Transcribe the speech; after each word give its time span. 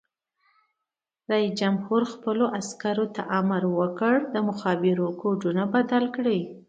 رئیس 1.31 1.53
جمهور 1.59 2.01
خپلو 2.13 2.45
عسکرو 2.59 3.05
ته 3.15 3.21
امر 3.39 3.63
وکړ؛ 3.79 4.15
د 4.33 4.35
مخابرو 4.49 5.07
کوډونه 5.21 5.63
بدل 5.73 6.03
کړئ! 6.15 6.41